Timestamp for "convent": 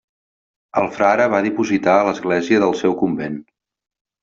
3.05-3.39